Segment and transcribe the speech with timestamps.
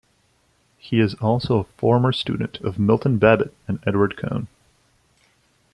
[0.79, 4.47] He is also a former student of Milton Babbitt and Edward Cone.